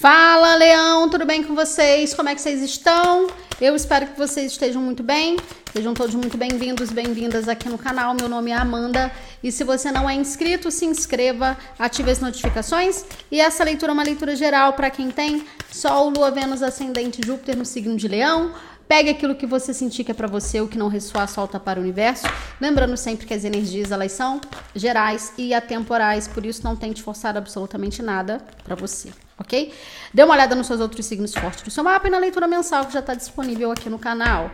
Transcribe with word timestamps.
Fala, 0.00 0.54
Leão, 0.54 1.10
tudo 1.10 1.26
bem 1.26 1.44
com 1.44 1.54
vocês? 1.54 2.14
Como 2.14 2.26
é 2.26 2.34
que 2.34 2.40
vocês 2.40 2.62
estão? 2.62 3.26
Eu 3.60 3.76
espero 3.76 4.06
que 4.06 4.16
vocês 4.16 4.52
estejam 4.52 4.80
muito 4.80 5.02
bem. 5.02 5.36
Sejam 5.74 5.92
todos 5.92 6.14
muito 6.14 6.38
bem-vindos, 6.38 6.90
bem-vindas 6.90 7.50
aqui 7.50 7.68
no 7.68 7.76
canal. 7.76 8.14
Meu 8.14 8.26
nome 8.26 8.50
é 8.50 8.54
Amanda 8.54 9.12
e 9.42 9.52
se 9.52 9.62
você 9.62 9.92
não 9.92 10.08
é 10.08 10.14
inscrito, 10.14 10.70
se 10.70 10.86
inscreva, 10.86 11.54
ative 11.78 12.10
as 12.10 12.18
notificações. 12.18 13.04
E 13.30 13.42
essa 13.42 13.62
leitura 13.62 13.92
é 13.92 13.94
uma 13.94 14.02
leitura 14.02 14.34
geral 14.34 14.72
para 14.72 14.88
quem 14.88 15.10
tem 15.10 15.44
Sol, 15.70 16.08
Lua, 16.08 16.30
Vênus, 16.30 16.62
Ascendente, 16.62 17.20
Júpiter 17.22 17.54
no 17.54 17.66
signo 17.66 17.94
de 17.94 18.08
Leão. 18.08 18.54
Pegue 18.88 19.10
aquilo 19.10 19.34
que 19.34 19.44
você 19.44 19.74
sentir 19.74 20.02
que 20.02 20.12
é 20.12 20.14
para 20.14 20.26
você, 20.26 20.62
o 20.62 20.66
que 20.66 20.78
não 20.78 20.88
ressoar, 20.88 21.28
solta 21.28 21.60
para 21.60 21.78
o 21.78 21.82
universo. 21.82 22.26
Lembrando 22.58 22.96
sempre 22.96 23.26
que 23.26 23.34
as 23.34 23.44
energias 23.44 23.92
elas 23.92 24.12
são 24.12 24.40
gerais 24.74 25.34
e 25.36 25.52
atemporais, 25.52 26.26
por 26.26 26.46
isso 26.46 26.64
não 26.64 26.74
tente 26.74 27.02
forçar 27.02 27.36
absolutamente 27.36 28.00
nada 28.00 28.42
para 28.64 28.74
você 28.74 29.10
ok? 29.40 29.74
Dê 30.12 30.22
uma 30.22 30.34
olhada 30.34 30.54
nos 30.54 30.66
seus 30.66 30.80
outros 30.80 31.06
signos 31.06 31.34
fortes 31.34 31.62
do 31.62 31.70
seu 31.70 31.82
mapa 31.82 32.06
e 32.06 32.10
na 32.10 32.18
leitura 32.18 32.46
mensal 32.46 32.84
que 32.84 32.92
já 32.92 33.00
está 33.00 33.14
disponível 33.14 33.72
aqui 33.72 33.88
no 33.88 33.98
canal. 33.98 34.50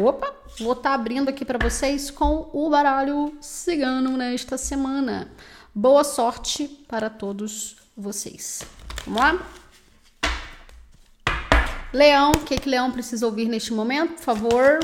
Opa, 0.00 0.34
vou 0.58 0.72
estar 0.72 0.90
tá 0.90 0.94
abrindo 0.94 1.28
aqui 1.28 1.44
para 1.44 1.58
vocês 1.58 2.10
com 2.10 2.48
o 2.52 2.70
baralho 2.70 3.36
cigano 3.40 4.16
nesta 4.16 4.56
semana. 4.56 5.30
Boa 5.74 6.02
sorte 6.02 6.66
para 6.88 7.10
todos 7.10 7.76
vocês. 7.94 8.62
Vamos 9.06 9.20
lá? 9.20 9.46
Leão, 11.92 12.32
o 12.32 12.44
que, 12.44 12.58
que 12.58 12.68
Leão 12.68 12.90
precisa 12.90 13.26
ouvir 13.26 13.46
neste 13.46 13.72
momento, 13.72 14.14
por 14.14 14.22
favor? 14.22 14.80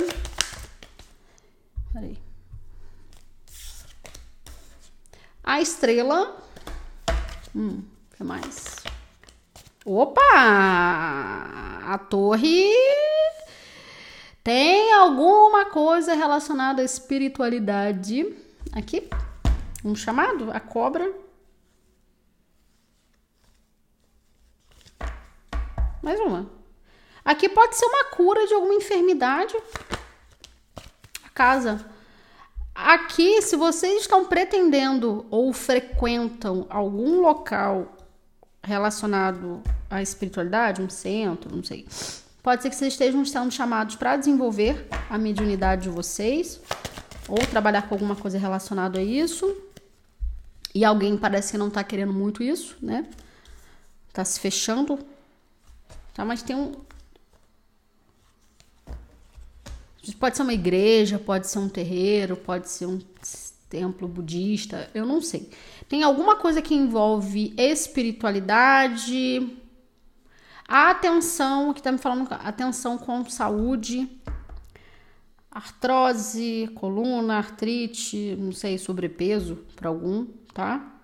Peraí. 1.92 2.18
A 5.42 5.60
estrela. 5.60 6.36
Hum, 7.54 7.82
mais? 8.22 8.76
Opa! 9.84 10.22
A 11.84 11.98
torre 11.98 12.72
tem 14.44 14.92
alguma 14.92 15.66
coisa 15.66 16.14
relacionada 16.14 16.82
à 16.82 16.84
espiritualidade. 16.84 18.34
Aqui, 18.72 19.08
um 19.84 19.94
chamado, 19.94 20.50
a 20.52 20.60
cobra. 20.60 21.12
Mais 26.02 26.18
uma. 26.20 26.50
Aqui 27.24 27.48
pode 27.48 27.76
ser 27.76 27.86
uma 27.86 28.04
cura 28.06 28.46
de 28.46 28.54
alguma 28.54 28.74
enfermidade. 28.74 29.56
A 31.24 31.28
casa. 31.28 31.84
Aqui, 32.74 33.40
se 33.42 33.54
vocês 33.54 34.02
estão 34.02 34.24
pretendendo 34.24 35.26
ou 35.30 35.52
frequentam 35.52 36.66
algum 36.68 37.20
local 37.20 38.01
relacionado 38.62 39.62
à 39.90 40.00
espiritualidade, 40.00 40.80
um 40.80 40.88
centro, 40.88 41.54
não 41.54 41.64
sei. 41.64 41.86
Pode 42.42 42.62
ser 42.62 42.70
que 42.70 42.76
vocês 42.76 42.92
estejam 42.92 43.24
sendo 43.24 43.50
chamados 43.50 43.96
para 43.96 44.16
desenvolver 44.16 44.86
a 45.08 45.16
mediunidade 45.16 45.82
de 45.82 45.88
vocês 45.88 46.60
ou 47.28 47.38
trabalhar 47.46 47.82
com 47.82 47.94
alguma 47.94 48.16
coisa 48.16 48.38
relacionada 48.38 48.98
a 48.98 49.02
isso. 49.02 49.56
E 50.74 50.84
alguém 50.84 51.16
parece 51.16 51.52
que 51.52 51.58
não 51.58 51.68
está 51.68 51.84
querendo 51.84 52.12
muito 52.12 52.42
isso, 52.42 52.76
né? 52.80 53.06
Tá 54.12 54.24
se 54.24 54.40
fechando. 54.40 54.98
Tá, 56.14 56.24
mas 56.24 56.42
tem 56.42 56.56
um 56.56 56.72
Pode 60.18 60.36
ser 60.36 60.42
uma 60.42 60.52
igreja, 60.52 61.18
pode 61.18 61.46
ser 61.46 61.60
um 61.60 61.68
terreiro, 61.68 62.36
pode 62.36 62.68
ser 62.68 62.86
um 62.86 62.98
templo 63.72 64.06
budista, 64.06 64.90
eu 64.94 65.06
não 65.06 65.22
sei. 65.22 65.50
Tem 65.88 66.02
alguma 66.02 66.36
coisa 66.36 66.60
que 66.60 66.74
envolve 66.74 67.54
espiritualidade, 67.56 69.56
atenção, 70.68 71.72
que 71.72 71.82
tá 71.82 71.90
me 71.90 71.96
falando, 71.96 72.30
atenção 72.30 72.98
com 72.98 73.24
saúde, 73.24 74.06
artrose, 75.50 76.70
coluna, 76.74 77.38
artrite, 77.38 78.36
não 78.38 78.52
sei, 78.52 78.76
sobrepeso 78.76 79.56
para 79.74 79.88
algum, 79.88 80.26
tá? 80.52 80.94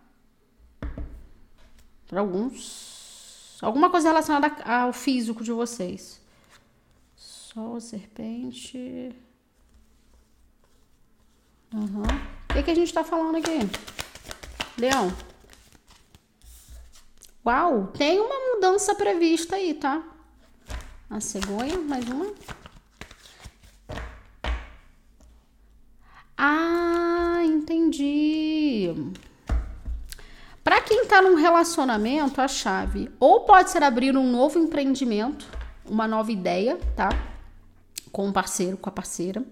Para 2.07 2.21
alguns. 2.21 3.57
Alguma 3.63 3.89
coisa 3.89 4.09
relacionada 4.09 4.63
ao 4.63 4.93
físico 4.93 5.43
de 5.43 5.53
vocês. 5.53 6.21
Sol, 7.17 7.81
serpente. 7.81 9.11
Uhum. 11.73 12.38
Que, 12.59 12.65
que 12.65 12.71
a 12.73 12.75
gente 12.75 12.93
tá 12.93 13.05
falando 13.05 13.37
aqui? 13.37 13.57
Leão. 14.77 15.15
Uau, 17.47 17.87
tem 17.97 18.19
uma 18.19 18.35
mudança 18.53 18.97
prevista 18.97 19.55
aí, 19.55 19.75
tá? 19.75 20.03
A 21.09 21.21
cegonha, 21.21 21.79
mais 21.79 22.05
uma. 22.09 22.27
Ah, 26.37 27.43
entendi. 27.45 28.93
Para 30.65 30.81
quem 30.81 31.07
tá 31.07 31.23
num 31.23 31.37
relacionamento, 31.37 32.41
a 32.41 32.49
chave 32.49 33.09
ou 33.21 33.43
pode 33.43 33.71
ser 33.71 33.85
abrir 33.85 34.17
um 34.17 34.29
novo 34.29 34.59
empreendimento, 34.59 35.47
uma 35.87 36.09
nova 36.09 36.33
ideia, 36.33 36.77
tá? 36.97 37.11
Com 38.11 38.25
o 38.25 38.29
um 38.31 38.33
parceiro, 38.33 38.77
com 38.77 38.89
a 38.89 38.93
parceira. 38.93 39.45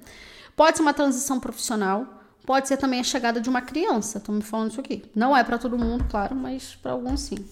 Pode 0.56 0.76
ser 0.76 0.82
uma 0.82 0.92
transição 0.92 1.38
profissional 1.38 2.15
Pode 2.46 2.68
ser 2.68 2.76
também 2.76 3.00
a 3.00 3.04
chegada 3.04 3.40
de 3.40 3.48
uma 3.48 3.60
criança. 3.60 4.22
Me 4.28 4.40
falando 4.40 4.70
isso 4.70 4.80
aqui. 4.80 5.04
Não 5.14 5.36
é 5.36 5.42
para 5.42 5.58
todo 5.58 5.76
mundo, 5.76 6.06
claro, 6.08 6.36
mas 6.36 6.76
para 6.76 6.92
alguns 6.92 7.22
sim. 7.22 7.44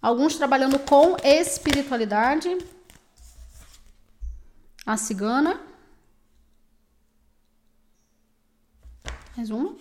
Alguns 0.00 0.36
trabalhando 0.36 0.78
com 0.78 1.16
espiritualidade. 1.24 2.58
A 4.84 4.98
cigana. 4.98 5.58
Mais 9.34 9.48
uma. 9.48 9.74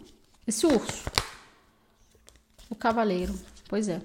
Esse 0.48 0.66
urso. 0.66 1.04
O 2.70 2.76
cavaleiro. 2.76 3.38
Pois 3.68 3.90
é. 3.90 4.02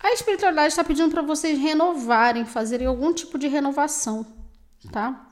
A 0.00 0.12
espiritualidade 0.14 0.68
está 0.68 0.82
pedindo 0.82 1.10
para 1.10 1.20
vocês 1.20 1.58
renovarem, 1.58 2.46
fazerem 2.46 2.86
algum 2.86 3.12
tipo 3.12 3.36
de 3.36 3.48
renovação, 3.48 4.24
tá? 4.90 5.27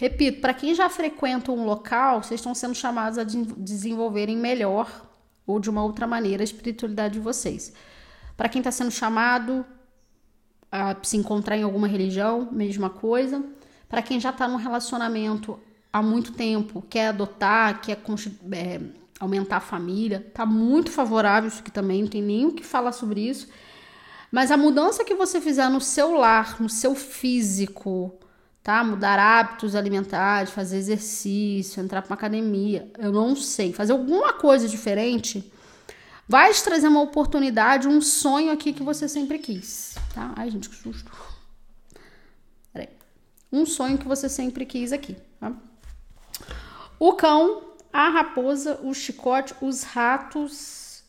Repito, 0.00 0.40
para 0.40 0.54
quem 0.54 0.74
já 0.74 0.88
frequenta 0.88 1.52
um 1.52 1.66
local, 1.66 2.22
vocês 2.22 2.40
estão 2.40 2.54
sendo 2.54 2.74
chamados 2.74 3.18
a 3.18 3.22
desenvolverem 3.22 4.34
melhor 4.34 5.06
ou 5.46 5.60
de 5.60 5.68
uma 5.68 5.84
outra 5.84 6.06
maneira 6.06 6.42
a 6.42 6.44
espiritualidade 6.44 7.12
de 7.12 7.20
vocês. 7.20 7.74
Para 8.34 8.48
quem 8.48 8.60
está 8.60 8.70
sendo 8.70 8.90
chamado 8.90 9.62
a 10.72 10.96
se 11.02 11.18
encontrar 11.18 11.58
em 11.58 11.64
alguma 11.64 11.86
religião, 11.86 12.48
mesma 12.50 12.88
coisa. 12.88 13.44
Para 13.90 14.00
quem 14.00 14.18
já 14.18 14.30
está 14.30 14.48
num 14.48 14.56
relacionamento 14.56 15.60
há 15.92 16.00
muito 16.00 16.32
tempo, 16.32 16.82
quer 16.88 17.08
adotar, 17.08 17.82
quer 17.82 17.98
é, 18.52 18.80
aumentar 19.20 19.58
a 19.58 19.60
família, 19.60 20.30
tá 20.32 20.46
muito 20.46 20.90
favorável 20.90 21.48
isso 21.48 21.60
aqui 21.60 21.70
também, 21.70 22.04
não 22.04 22.08
tem 22.08 22.22
nem 22.22 22.46
o 22.46 22.52
que 22.52 22.64
falar 22.64 22.92
sobre 22.92 23.20
isso. 23.20 23.48
Mas 24.32 24.50
a 24.50 24.56
mudança 24.56 25.04
que 25.04 25.14
você 25.14 25.42
fizer 25.42 25.68
no 25.68 25.78
seu 25.78 26.14
lar, 26.14 26.58
no 26.58 26.70
seu 26.70 26.94
físico, 26.94 28.18
tá? 28.62 28.84
Mudar 28.84 29.18
hábitos 29.18 29.74
alimentares, 29.74 30.50
fazer 30.50 30.76
exercício, 30.76 31.82
entrar 31.82 32.02
para 32.02 32.10
uma 32.10 32.16
academia, 32.16 32.90
eu 32.98 33.12
não 33.12 33.34
sei, 33.34 33.72
fazer 33.72 33.92
alguma 33.92 34.32
coisa 34.32 34.68
diferente, 34.68 35.50
vai 36.28 36.52
te 36.52 36.62
trazer 36.62 36.88
uma 36.88 37.02
oportunidade, 37.02 37.88
um 37.88 38.00
sonho 38.00 38.52
aqui 38.52 38.72
que 38.72 38.82
você 38.82 39.08
sempre 39.08 39.38
quis, 39.38 39.94
tá? 40.14 40.32
Ai, 40.36 40.50
gente, 40.50 40.68
que 40.68 40.76
susto. 40.76 41.10
Peraí. 42.72 42.88
Um 43.52 43.66
sonho 43.66 43.98
que 43.98 44.06
você 44.06 44.28
sempre 44.28 44.64
quis 44.64 44.92
aqui, 44.92 45.16
tá? 45.38 45.52
O 46.98 47.14
cão, 47.14 47.62
a 47.92 48.08
raposa, 48.10 48.78
o 48.82 48.94
chicote, 48.94 49.54
os 49.60 49.82
ratos, 49.82 51.02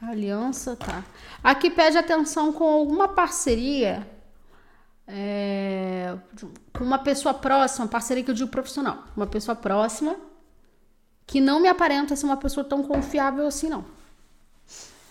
a 0.00 0.10
aliança, 0.10 0.76
tá? 0.76 1.04
Aqui 1.42 1.70
pede 1.70 1.98
atenção 1.98 2.52
com 2.52 2.64
alguma 2.64 3.08
parceria 3.08 4.06
é, 5.14 6.16
com 6.72 6.82
uma 6.82 6.98
pessoa 6.98 7.34
próxima, 7.34 7.86
parceria 7.86 8.24
que 8.24 8.30
eu 8.30 8.34
digo 8.34 8.48
profissional, 8.48 9.04
uma 9.14 9.26
pessoa 9.26 9.54
próxima 9.54 10.16
que 11.26 11.38
não 11.38 11.60
me 11.60 11.68
aparenta 11.68 12.16
ser 12.16 12.24
uma 12.24 12.36
pessoa 12.36 12.64
tão 12.64 12.82
confiável 12.82 13.46
assim, 13.46 13.68
não. 13.68 13.84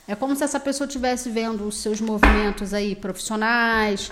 É 0.08 0.16
como 0.16 0.36
se 0.36 0.44
essa 0.44 0.60
pessoa 0.60 0.88
estivesse 0.88 1.30
vendo 1.30 1.68
os 1.68 1.78
seus 1.78 2.02
movimentos 2.02 2.74
aí 2.74 2.96
profissionais, 2.96 4.10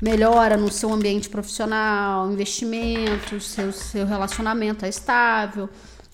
melhora 0.00 0.56
no 0.56 0.70
seu 0.70 0.92
ambiente 0.92 1.28
profissional, 1.28 2.30
investimentos, 2.30 3.48
seu, 3.48 3.72
seu 3.72 4.06
relacionamento 4.06 4.84
é 4.84 4.90
estável, 4.90 5.68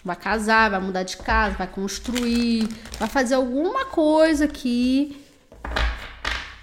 vai 0.05 0.17
casar, 0.17 0.71
vai 0.71 0.81
mudar 0.81 1.03
de 1.03 1.17
casa, 1.17 1.57
vai 1.57 1.67
construir, 1.67 2.69
vai 2.99 3.09
fazer 3.09 3.35
alguma 3.35 3.87
coisa 3.87 4.47
que 4.47 5.26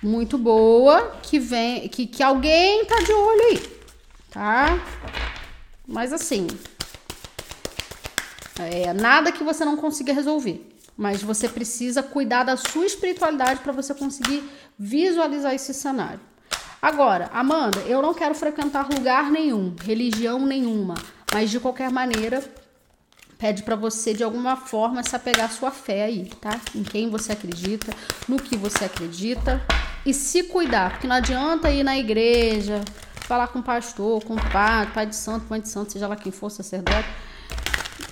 muito 0.03 0.37
boa 0.37 1.15
que 1.23 1.39
vem 1.39 1.87
que, 1.87 2.05
que 2.05 2.21
alguém 2.21 2.85
tá 2.85 2.99
de 2.99 3.13
olho 3.13 3.41
aí, 3.41 3.79
tá? 4.29 4.79
Mas 5.87 6.11
assim, 6.11 6.47
é 8.59 8.93
nada 8.93 9.31
que 9.31 9.43
você 9.43 9.65
não 9.65 9.77
consiga 9.77 10.13
resolver, 10.13 10.69
Mas 10.95 11.23
você 11.23 11.49
precisa 11.49 12.03
cuidar 12.03 12.43
da 12.43 12.55
sua 12.55 12.85
espiritualidade 12.85 13.61
para 13.61 13.71
você 13.71 13.93
conseguir 13.93 14.43
visualizar 14.77 15.53
esse 15.53 15.73
cenário. 15.73 16.19
Agora, 16.81 17.29
Amanda, 17.33 17.79
eu 17.81 18.01
não 18.01 18.13
quero 18.13 18.35
frequentar 18.35 18.89
lugar 18.89 19.31
nenhum, 19.31 19.73
religião 19.81 20.45
nenhuma, 20.45 20.95
mas 21.33 21.49
de 21.49 21.59
qualquer 21.59 21.89
maneira, 21.89 22.43
pede 23.37 23.63
para 23.63 23.75
você 23.75 24.13
de 24.13 24.23
alguma 24.23 24.55
forma 24.55 25.01
se 25.01 25.15
apegar 25.15 25.45
à 25.45 25.49
sua 25.49 25.71
fé 25.71 26.03
aí, 26.03 26.29
tá? 26.41 26.59
Em 26.75 26.83
quem 26.83 27.09
você 27.09 27.31
acredita, 27.31 27.93
no 28.27 28.37
que 28.37 28.55
você 28.55 28.85
acredita 28.85 29.61
e 30.05 30.13
se 30.13 30.43
cuidar, 30.43 30.91
porque 30.91 31.07
não 31.07 31.15
adianta 31.15 31.71
ir 31.71 31.83
na 31.83 31.97
igreja, 31.97 32.83
falar 33.21 33.47
com 33.47 33.59
o 33.59 33.63
pastor, 33.63 34.23
com 34.23 34.35
o 34.35 34.51
padre, 34.51 34.93
pai 34.93 35.05
de 35.05 35.15
santo, 35.15 35.45
mãe 35.49 35.61
de 35.61 35.69
santo, 35.69 35.93
seja 35.93 36.07
lá 36.07 36.15
quem 36.15 36.31
for, 36.31 36.49
sacerdote. 36.49 37.07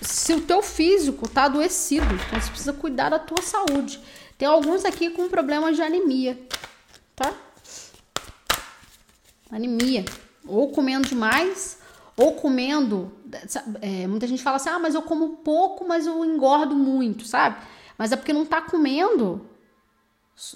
Se 0.02 0.34
o 0.34 0.42
teu 0.42 0.62
físico 0.62 1.28
tá 1.28 1.44
adoecido, 1.44 2.16
então 2.16 2.40
você 2.40 2.50
precisa 2.50 2.74
cuidar 2.74 3.10
da 3.10 3.20
tua 3.20 3.42
saúde. 3.42 4.00
Tem 4.38 4.48
alguns 4.48 4.86
aqui 4.86 5.10
com 5.10 5.30
problemas 5.30 5.76
de 5.76 5.82
anemia, 5.82 6.40
tá? 7.16 7.34
Anemia. 9.52 10.06
Ou 10.48 10.72
comendo 10.72 11.08
demais, 11.08 11.78
ou 12.18 12.34
comendo. 12.34 13.12
É, 13.82 14.08
muita 14.08 14.26
gente 14.26 14.42
fala 14.42 14.56
assim: 14.58 14.70
ah, 14.70 14.80
mas 14.80 14.96
eu 14.96 15.02
como 15.02 15.38
pouco, 15.38 15.88
mas 15.88 16.08
eu 16.08 16.26
engordo 16.26 16.76
muito, 16.76 17.26
sabe? 17.26 17.58
Mas 17.98 18.12
é 18.12 18.16
porque 18.16 18.34
não 18.34 18.46
tá 18.46 18.62
comendo 18.62 19.46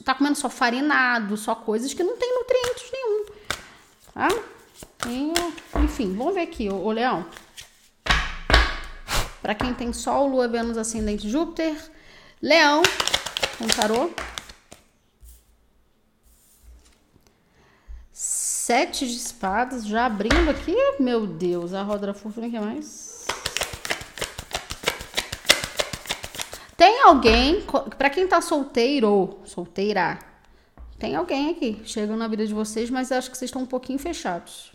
tá 0.04 0.16
comendo 0.16 0.38
só 0.38 0.50
farinado, 0.50 1.38
só 1.38 1.56
coisas 1.56 1.94
que 1.94 2.04
não 2.04 2.18
tem 2.18 2.34
nutrientes 2.34 2.92
nenhum. 2.92 3.26
Tá? 4.14 4.28
enfim, 5.84 6.16
vamos 6.16 6.34
ver 6.34 6.42
aqui, 6.42 6.70
o, 6.70 6.92
leão. 6.92 7.26
Para 9.42 9.54
quem 9.54 9.74
tem 9.74 9.94
Sol, 9.94 10.28
Lua, 10.28 10.48
Vênus, 10.48 10.78
Ascendente, 10.78 11.30
Júpiter. 11.30 11.76
Leão, 12.42 12.82
com 13.58 13.68
tarô. 13.68 14.10
Sete 18.12 19.06
de 19.06 19.16
espadas, 19.16 19.86
já 19.86 20.08
abrindo 20.08 20.50
aqui. 20.50 20.76
Meu 21.00 21.28
Deus, 21.28 21.74
a 21.74 21.84
roda 21.84 22.08
da 22.08 22.14
fortuna, 22.14 22.50
que 22.50 22.60
mais? 22.60 23.05
Tem 26.78 27.02
alguém, 27.04 27.66
para 27.98 28.10
quem 28.10 28.28
tá 28.28 28.42
solteiro 28.42 29.40
solteira, 29.46 30.20
tem 31.00 31.16
alguém 31.16 31.52
aqui 31.52 31.82
chegando 31.86 32.18
na 32.18 32.28
vida 32.28 32.46
de 32.46 32.54
vocês, 32.54 32.90
mas 32.90 33.12
acho 33.12 33.32
que 33.32 33.38
vocês 33.38 33.50
estão 33.50 33.62
um 33.62 33.66
pouquinho 33.66 34.00
fechados. 34.00 34.72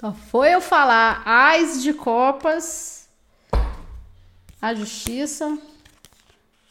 Só 0.00 0.12
foi 0.12 0.54
eu 0.54 0.60
falar 0.60 1.22
as 1.24 1.82
de 1.82 1.92
copas, 1.92 3.08
a 4.60 4.74
justiça, 4.74 5.56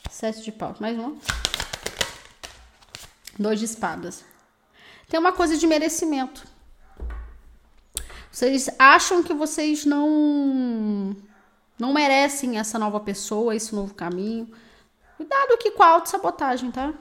sete 0.09 0.41
de 0.41 0.51
paus, 0.51 0.79
mais 0.79 0.97
uma. 0.97 1.15
Dois 3.39 3.59
de 3.59 3.65
espadas. 3.65 4.23
Tem 5.07 5.19
uma 5.19 5.31
coisa 5.31 5.57
de 5.57 5.65
merecimento. 5.65 6.45
Vocês 8.31 8.69
acham 8.77 9.23
que 9.23 9.33
vocês 9.33 9.85
não 9.85 11.15
não 11.77 11.93
merecem 11.93 12.57
essa 12.57 12.77
nova 12.77 12.99
pessoa, 12.99 13.55
esse 13.55 13.73
novo 13.73 13.93
caminho. 13.93 14.49
Cuidado 15.17 15.53
aqui 15.53 15.71
com 15.71 15.83
a 15.83 15.87
autossabotagem, 15.87 16.71
tá? 16.71 16.93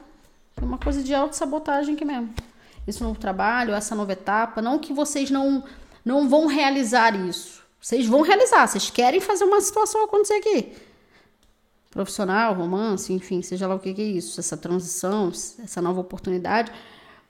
Tem 0.55 0.67
uma 0.67 0.77
coisa 0.77 1.03
de 1.03 1.13
autossabotagem 1.13 1.95
aqui 1.95 2.05
mesmo. 2.05 2.33
Esse 2.87 3.01
novo 3.01 3.19
trabalho, 3.19 3.73
essa 3.73 3.95
nova 3.95 4.11
etapa. 4.13 4.61
Não 4.61 4.79
que 4.79 4.93
vocês 4.93 5.31
não, 5.31 5.63
não 6.03 6.27
vão 6.27 6.47
realizar 6.47 7.15
isso. 7.15 7.63
Vocês 7.79 8.05
vão 8.07 8.21
realizar, 8.21 8.65
vocês 8.65 8.89
querem 8.89 9.19
fazer 9.19 9.43
uma 9.43 9.59
situação 9.59 10.05
acontecer 10.05 10.35
aqui. 10.35 10.71
Profissional, 11.91 12.53
romance, 12.53 13.11
enfim, 13.11 13.41
seja 13.41 13.67
lá 13.67 13.75
o 13.75 13.79
que 13.79 13.89
é 13.89 14.03
isso, 14.03 14.39
essa 14.39 14.55
transição, 14.55 15.29
essa 15.61 15.81
nova 15.81 15.99
oportunidade. 15.99 16.71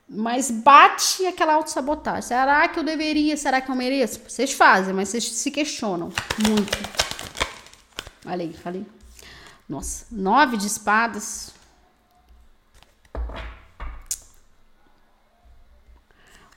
Mas 0.07 0.51
bate 0.51 1.25
aquela 1.25 1.55
autossabotagem. 1.55 2.21
Será 2.21 2.67
que 2.67 2.77
eu 2.77 2.83
deveria? 2.83 3.35
Será 3.35 3.59
que 3.61 3.71
eu 3.71 3.75
mereço? 3.75 4.21
Vocês 4.27 4.53
fazem, 4.53 4.93
mas 4.93 5.09
vocês 5.09 5.23
se 5.27 5.49
questionam 5.49 6.11
muito. 6.47 6.77
Olha 8.25 8.43
aí, 8.43 8.53
falei. 8.53 8.85
Nossa, 9.67 10.05
nove 10.11 10.55
de 10.55 10.67
espadas. 10.67 11.53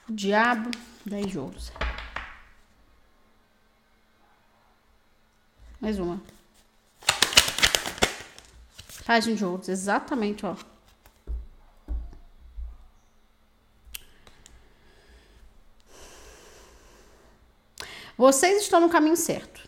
O 0.09 0.13
diabo, 0.13 0.71
dez 1.05 1.27
de 1.27 1.39
ouros. 1.39 1.73
Mais 5.81 5.99
uma. 5.99 6.21
Página 9.05 9.37
de 9.37 9.45
ouros, 9.45 9.69
exatamente, 9.69 10.47
ó. 10.47 10.57
Vocês 18.17 18.63
estão 18.63 18.81
no 18.81 18.89
caminho 18.89 19.17
certo 19.17 19.66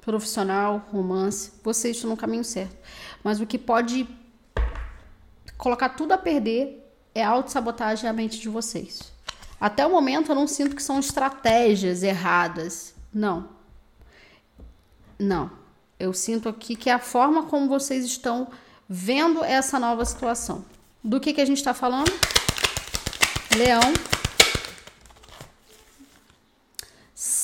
profissional, 0.00 0.86
romance, 0.90 1.52
vocês 1.62 1.96
estão 1.96 2.10
no 2.10 2.16
caminho 2.16 2.44
certo. 2.44 2.76
Mas 3.22 3.40
o 3.40 3.46
que 3.46 3.58
pode 3.58 4.08
colocar 5.56 5.90
tudo 5.90 6.12
a 6.12 6.18
perder 6.18 6.90
é 7.14 7.22
a 7.22 7.28
autossabotagem 7.28 8.08
à 8.08 8.12
mente 8.12 8.40
de 8.40 8.48
vocês. 8.48 9.12
Até 9.60 9.86
o 9.86 9.90
momento 9.90 10.30
eu 10.30 10.34
não 10.34 10.46
sinto 10.46 10.74
que 10.74 10.82
são 10.82 10.98
estratégias 10.98 12.02
erradas. 12.02 12.94
Não. 13.12 13.50
Não. 15.18 15.50
Eu 15.98 16.14
sinto 16.14 16.48
aqui 16.48 16.74
que 16.74 16.88
é 16.88 16.94
a 16.94 16.98
forma 16.98 17.42
como 17.42 17.68
vocês 17.68 18.06
estão 18.06 18.48
vendo 18.88 19.44
essa 19.44 19.78
nova 19.78 20.04
situação. 20.04 20.64
Do 21.04 21.20
que, 21.20 21.34
que 21.34 21.40
a 21.40 21.44
gente 21.44 21.58
está 21.58 21.74
falando? 21.74 22.10
Leão. 23.56 23.92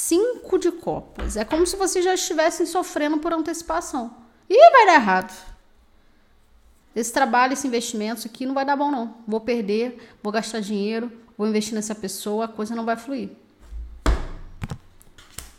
Cinco 0.07 0.57
de 0.59 0.71
copas. 0.71 1.37
É 1.37 1.45
como 1.45 1.67
se 1.67 1.77
vocês 1.77 2.05
já 2.05 2.15
estivessem 2.15 2.65
sofrendo 2.65 3.19
por 3.19 3.33
antecipação. 3.33 4.17
E 4.49 4.71
vai 4.71 4.87
dar 4.87 4.95
errado. 4.95 5.57
Esse 6.95 7.13
trabalho, 7.13 7.53
esse 7.53 7.67
investimento, 7.67 8.27
aqui 8.27 8.47
não 8.47 8.55
vai 8.55 8.65
dar 8.65 8.77
bom, 8.77 8.91
não. 8.91 9.17
Vou 9.27 9.41
perder, 9.41 10.17
vou 10.23 10.33
gastar 10.33 10.61
dinheiro, 10.61 11.11
vou 11.37 11.49
investir 11.49 11.75
nessa 11.75 11.95
pessoa, 11.95 12.45
a 12.45 12.49
coisa 12.49 12.75
não 12.75 12.85
vai 12.85 12.97
fluir. 12.97 13.31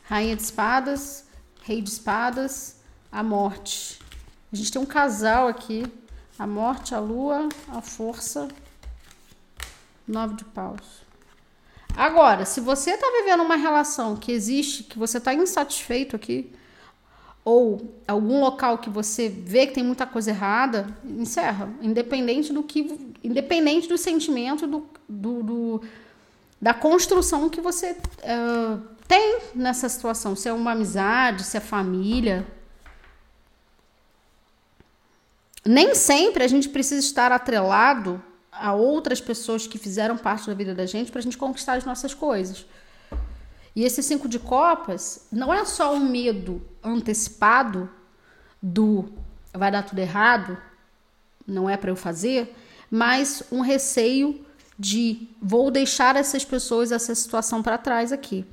Rainha 0.04 0.36
de 0.36 0.42
espadas, 0.42 1.26
rei 1.62 1.82
de 1.82 1.90
espadas, 1.90 2.78
a 3.12 3.22
morte. 3.22 4.00
A 4.52 4.56
gente 4.56 4.72
tem 4.72 4.82
um 4.82 4.86
casal 4.86 5.48
aqui. 5.48 5.86
A 6.40 6.48
morte, 6.48 6.94
a 6.94 7.00
lua, 7.00 7.50
a 7.68 7.82
força, 7.82 8.48
nove 10.08 10.36
de 10.36 10.46
paus. 10.46 11.07
Agora, 11.98 12.46
se 12.46 12.62
você 12.62 12.92
está 12.92 13.08
vivendo 13.10 13.42
uma 13.42 13.56
relação 13.56 14.16
que 14.16 14.32
existe, 14.32 14.84
que 14.84 15.00
você 15.00 15.18
está 15.18 15.34
insatisfeito 15.34 16.16
aqui, 16.16 16.54
ou 17.44 18.00
algum 18.08 18.40
local 18.40 18.78
que 18.78 18.88
você 18.88 19.28
vê 19.28 19.66
que 19.66 19.74
tem 19.74 19.84
muita 19.84 20.06
coisa 20.06 20.30
errada, 20.30 20.96
encerra. 21.04 21.74
Independente 21.82 22.54
do 22.54 22.62
que. 22.62 23.12
Independente 23.24 23.88
do 23.88 23.98
sentimento, 23.98 24.68
do, 24.68 24.88
do, 25.10 25.42
do 25.42 25.82
da 26.62 26.72
construção 26.72 27.50
que 27.50 27.60
você 27.60 27.94
uh, 27.94 28.80
tem 29.08 29.40
nessa 29.56 29.90
situação. 29.90 30.36
Se 30.36 30.48
é 30.48 30.54
uma 30.54 30.74
amizade, 30.74 31.44
se 31.44 31.58
é 31.58 31.60
família. 31.60 32.46
Nem 35.66 35.96
sempre 35.96 36.44
a 36.44 36.48
gente 36.48 36.70
precisa 36.70 37.04
estar 37.04 37.32
atrelado 37.32 38.22
a 38.60 38.74
outras 38.74 39.22
pessoas 39.22 39.68
que 39.68 39.78
fizeram 39.78 40.18
parte 40.18 40.48
da 40.48 40.54
vida 40.54 40.74
da 40.74 40.86
gente 40.86 41.12
para 41.12 41.20
a 41.20 41.24
gente 41.24 41.38
conquistar 41.38 41.74
as 41.74 41.86
nossas 41.86 42.14
coisas. 42.14 42.66
E 43.76 43.84
esse 43.84 44.02
cinco 44.02 44.28
de 44.28 44.40
copas 44.40 45.28
não 45.32 45.54
é 45.54 45.64
só 45.66 45.94
um 45.94 46.10
medo 46.10 46.62
antecipado 46.84 47.90
do 48.62 49.06
vai 49.54 49.72
dar 49.72 49.84
tudo 49.84 50.00
errado, 50.00 50.58
não 51.46 51.70
é 51.70 51.78
para 51.78 51.90
eu 51.90 51.96
fazer, 51.96 52.56
mas 52.90 53.44
um 53.52 53.62
receio 53.62 54.46
de 54.78 55.28
vou 55.42 55.72
deixar 55.72 56.16
essas 56.16 56.46
pessoas, 56.46 56.92
essa 56.92 57.14
situação 57.16 57.64
para 57.64 57.78
trás 57.78 58.12
aqui. 58.12 58.46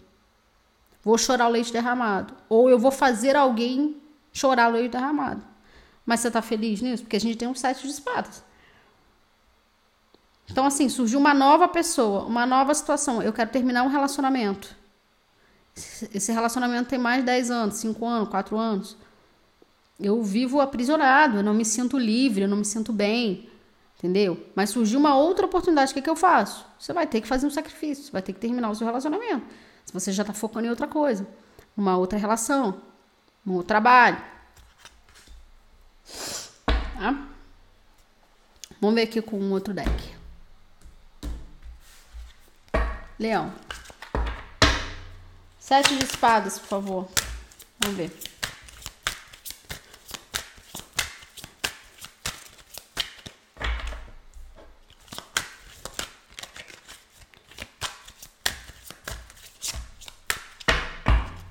Vou 1.03 1.19
chorar 1.19 1.49
o 1.49 1.51
leite 1.51 1.73
derramado. 1.73 2.35
Ou 2.49 2.71
eu 2.71 2.79
vou 2.79 2.91
fazer 2.91 3.37
alguém 3.37 4.01
chorar 4.33 4.71
o 4.71 4.73
leite 4.73 4.93
derramado. 4.93 5.45
Mas 6.07 6.21
você 6.21 6.29
está 6.29 6.41
feliz 6.41 6.81
nisso? 6.81 7.03
Porque 7.03 7.17
a 7.17 7.21
gente 7.21 7.37
tem 7.37 7.47
um 7.49 7.55
sete 7.55 7.83
de 7.83 7.93
espadas. 7.93 8.43
Então, 10.55 10.67
assim, 10.67 10.89
surgiu 10.89 11.19
uma 11.19 11.35
nova 11.35 11.67
pessoa, 11.67 12.23
uma 12.27 12.47
nova 12.47 12.73
situação. 12.73 13.21
Eu 13.21 13.33
quero 13.33 13.51
terminar 13.51 13.83
um 13.83 13.89
relacionamento. 13.89 14.77
Esse 16.15 16.31
relacionamento 16.31 16.89
tem 16.89 16.97
mais 16.97 17.19
de 17.19 17.27
10 17.27 17.51
anos, 17.51 17.75
5 17.79 18.07
anos, 18.07 18.29
4 18.29 18.57
anos. 18.57 18.97
Eu 19.99 20.23
vivo 20.23 20.61
aprisionado, 20.61 21.39
eu 21.39 21.43
não 21.43 21.53
me 21.53 21.65
sinto 21.65 21.99
livre, 21.99 22.43
eu 22.43 22.49
não 22.49 22.59
me 22.59 22.65
sinto 22.65 22.93
bem, 22.93 23.51
entendeu? 23.99 24.47
Mas 24.55 24.71
surgiu 24.71 25.01
uma 25.01 25.17
outra 25.17 25.45
oportunidade, 25.45 25.91
o 25.91 25.95
que, 25.95 25.99
é 25.99 26.03
que 26.03 26.09
eu 26.09 26.15
faço? 26.15 26.65
Você 26.79 26.93
vai 26.93 27.09
ter 27.09 27.21
que 27.21 27.27
fazer 27.27 27.49
um 27.49 27.51
sacrifício, 27.51 28.13
vai 28.13 28.23
ter 28.23 28.33
que 28.33 28.39
terminar 28.39 28.71
o 28.71 28.77
seu 28.77 28.87
relacionamento. 28.87 29.45
Se 29.85 29.93
você 29.93 30.13
já 30.13 30.23
está 30.23 30.33
focando 30.33 30.69
em 30.69 30.71
outra 30.71 30.87
coisa, 30.87 31.27
uma 31.77 31.97
outra 31.97 32.17
relação, 32.17 32.81
um 33.45 33.55
outro 33.55 33.67
trabalho. 33.67 34.23
Tá? 36.97 37.27
Vamos 38.81 38.95
ver 38.95 39.03
aqui 39.03 39.21
com 39.21 39.37
um 39.37 39.51
outro 39.51 39.75
deck. 39.75 40.15
Leão. 43.25 43.51
Sete 45.59 45.97
de 45.97 46.05
espadas, 46.05 46.59
por 46.59 46.69
favor. 46.69 47.09
Vamos 47.81 47.97
ver. 47.97 48.11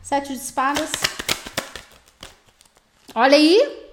Sete 0.03 0.27
de 0.27 0.33
espadas. 0.35 0.91
Olha 3.15 3.35
aí. 3.35 3.89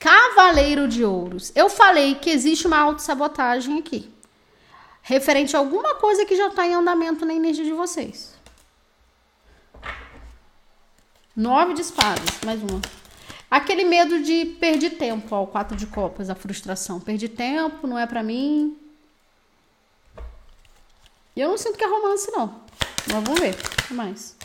Cavaleiro 0.00 0.88
de 0.88 1.04
ouros. 1.04 1.52
Eu 1.54 1.70
falei 1.70 2.16
que 2.16 2.28
existe 2.28 2.66
uma 2.66 2.80
autossabotagem 2.80 3.78
aqui. 3.78 4.12
Referente 5.10 5.56
a 5.56 5.58
alguma 5.58 5.96
coisa 5.96 6.24
que 6.24 6.36
já 6.36 6.46
está 6.46 6.64
em 6.64 6.72
andamento 6.72 7.26
na 7.26 7.34
energia 7.34 7.64
de 7.64 7.72
vocês. 7.72 8.32
Nove 11.34 11.74
de 11.74 11.80
espadas. 11.80 12.30
Mais 12.46 12.62
uma. 12.62 12.80
Aquele 13.50 13.82
medo 13.82 14.22
de 14.22 14.44
perder 14.60 14.90
tempo, 14.90 15.34
ó, 15.34 15.42
o 15.42 15.48
quatro 15.48 15.76
de 15.76 15.84
copas, 15.88 16.30
a 16.30 16.36
frustração. 16.36 17.00
Perdi 17.00 17.28
tempo, 17.28 17.88
não 17.88 17.98
é 17.98 18.06
para 18.06 18.22
mim. 18.22 18.78
Eu 21.34 21.48
não 21.48 21.58
sinto 21.58 21.76
que 21.76 21.82
é 21.82 21.88
romance, 21.88 22.30
não. 22.30 22.62
Mas 23.12 23.24
vamos 23.24 23.40
ver. 23.40 23.56
O 23.56 23.88
que 23.88 23.94
mais? 23.94 24.36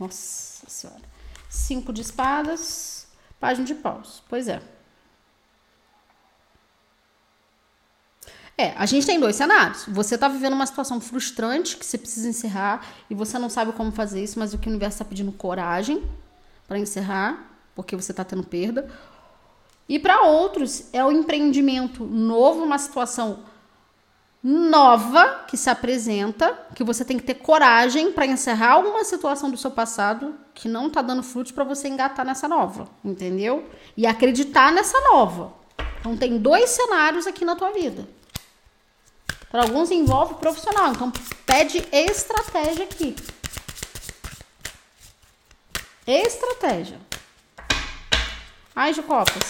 Nossa 0.00 0.70
senhora. 0.70 1.02
Cinco 1.50 1.92
de 1.92 2.00
espadas, 2.00 3.06
página 3.38 3.66
de 3.66 3.74
paus. 3.74 4.22
Pois 4.26 4.48
é. 4.48 4.62
É, 8.60 8.74
a 8.76 8.86
gente 8.86 9.06
tem 9.06 9.20
dois 9.20 9.36
cenários. 9.36 9.84
Você 9.86 10.18
tá 10.18 10.26
vivendo 10.26 10.54
uma 10.54 10.66
situação 10.66 11.00
frustrante 11.00 11.76
que 11.76 11.86
você 11.86 11.96
precisa 11.96 12.28
encerrar 12.28 12.84
e 13.08 13.14
você 13.14 13.38
não 13.38 13.48
sabe 13.48 13.70
como 13.70 13.92
fazer 13.92 14.20
isso, 14.20 14.36
mas 14.36 14.52
o 14.52 14.58
que 14.58 14.66
o 14.66 14.70
universo 14.70 14.96
está 14.96 15.04
pedindo 15.04 15.30
coragem 15.30 16.02
para 16.66 16.76
encerrar, 16.76 17.52
porque 17.72 17.94
você 17.94 18.12
tá 18.12 18.24
tendo 18.24 18.42
perda. 18.42 18.90
E 19.88 19.96
para 19.96 20.22
outros 20.22 20.88
é 20.92 21.04
o 21.04 21.12
empreendimento 21.12 22.04
novo, 22.04 22.64
uma 22.64 22.78
situação 22.78 23.44
nova 24.42 25.44
que 25.46 25.56
se 25.56 25.70
apresenta, 25.70 26.58
que 26.74 26.82
você 26.82 27.04
tem 27.04 27.16
que 27.16 27.22
ter 27.24 27.34
coragem 27.34 28.10
para 28.10 28.26
encerrar 28.26 28.72
alguma 28.72 29.04
situação 29.04 29.52
do 29.52 29.56
seu 29.56 29.70
passado 29.70 30.34
que 30.52 30.68
não 30.68 30.90
tá 30.90 31.00
dando 31.00 31.22
frutos 31.22 31.52
para 31.52 31.62
você 31.62 31.86
engatar 31.86 32.26
nessa 32.26 32.48
nova, 32.48 32.88
entendeu? 33.04 33.68
E 33.96 34.04
acreditar 34.04 34.72
nessa 34.72 35.00
nova. 35.12 35.52
Então 36.00 36.16
tem 36.16 36.38
dois 36.38 36.70
cenários 36.70 37.24
aqui 37.24 37.44
na 37.44 37.54
tua 37.54 37.70
vida. 37.70 38.17
Para 39.50 39.62
alguns 39.62 39.90
envolve 39.90 40.34
profissional, 40.34 40.92
então 40.92 41.10
pede 41.46 41.86
estratégia 41.90 42.84
aqui. 42.84 43.16
Estratégia. 46.06 46.98
Ai 48.74 48.92
de 48.92 49.02
copas. 49.02 49.42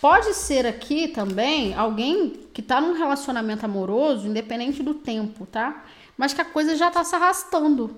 Pode 0.00 0.34
ser 0.34 0.66
aqui 0.66 1.08
também 1.08 1.74
alguém 1.74 2.48
que 2.52 2.62
tá 2.62 2.80
num 2.80 2.92
relacionamento 2.92 3.64
amoroso, 3.64 4.26
independente 4.26 4.82
do 4.82 4.94
tempo, 4.94 5.46
tá? 5.46 5.84
Mas 6.16 6.32
que 6.34 6.40
a 6.40 6.44
coisa 6.44 6.76
já 6.76 6.90
tá 6.90 7.02
se 7.02 7.14
arrastando. 7.14 7.96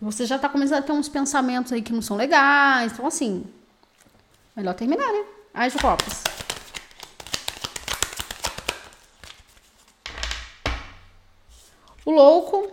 Você 0.00 0.24
já 0.24 0.38
tá 0.38 0.48
começando 0.48 0.78
a 0.78 0.82
ter 0.82 0.92
uns 0.92 1.08
pensamentos 1.08 1.72
aí 1.72 1.82
que 1.82 1.92
não 1.92 2.00
são 2.00 2.16
legais. 2.16 2.92
Então, 2.92 3.06
assim, 3.06 3.44
melhor 4.56 4.74
terminar, 4.74 5.12
né? 5.12 5.24
As 5.52 5.72
de 5.72 5.78
copas. 5.78 6.29
O 12.04 12.10
louco. 12.10 12.72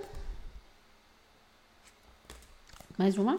Mais 2.98 3.18
uma. 3.18 3.38